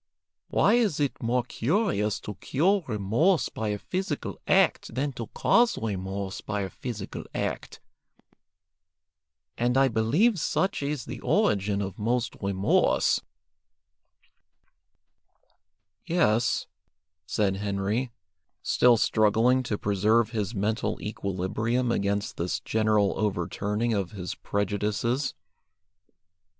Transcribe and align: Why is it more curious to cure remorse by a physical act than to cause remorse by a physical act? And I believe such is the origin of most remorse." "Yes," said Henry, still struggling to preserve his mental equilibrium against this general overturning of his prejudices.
Why 0.47 0.73
is 0.73 0.99
it 0.99 1.21
more 1.21 1.43
curious 1.43 2.19
to 2.21 2.33
cure 2.33 2.83
remorse 2.87 3.49
by 3.49 3.67
a 3.67 3.77
physical 3.77 4.39
act 4.47 4.95
than 4.95 5.11
to 5.13 5.27
cause 5.27 5.77
remorse 5.77 6.41
by 6.41 6.61
a 6.61 6.71
physical 6.71 7.23
act? 7.35 7.79
And 9.59 9.77
I 9.77 9.89
believe 9.89 10.39
such 10.39 10.81
is 10.81 11.05
the 11.05 11.19
origin 11.19 11.83
of 11.83 11.99
most 11.99 12.35
remorse." 12.41 13.21
"Yes," 16.07 16.65
said 17.27 17.57
Henry, 17.57 18.09
still 18.63 18.97
struggling 18.97 19.61
to 19.61 19.77
preserve 19.77 20.31
his 20.31 20.55
mental 20.55 20.99
equilibrium 20.99 21.91
against 21.91 22.37
this 22.37 22.59
general 22.61 23.13
overturning 23.19 23.93
of 23.93 24.13
his 24.13 24.33
prejudices. 24.33 25.35